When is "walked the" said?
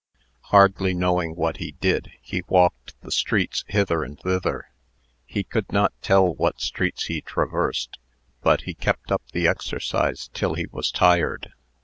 2.47-3.11